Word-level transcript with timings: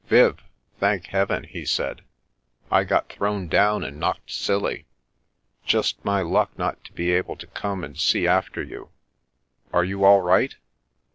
"Viv! 0.07 0.39
Thank 0.79 1.05
Heaven!" 1.09 1.43
he 1.43 1.63
said. 1.63 2.01
"I 2.71 2.83
got 2.85 3.07
thrown 3.13 3.47
down 3.47 3.83
and 3.83 3.99
knocked 3.99 4.31
silly. 4.31 4.87
Just 5.63 6.03
my 6.03 6.21
luck 6.23 6.57
not 6.57 6.83
to 6.85 6.91
be 6.93 7.11
able 7.13 7.35
to 7.35 7.45
come 7.45 7.83
and 7.83 7.95
see 7.99 8.25
after 8.27 8.63
you. 8.63 8.89
Are 9.71 9.83
you 9.85 10.03
all 10.03 10.21
right?" 10.21 10.55